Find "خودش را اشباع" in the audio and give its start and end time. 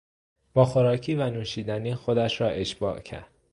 1.95-2.99